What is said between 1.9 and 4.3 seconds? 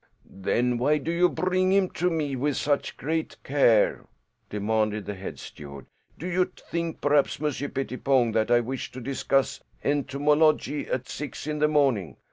to me with such great care?"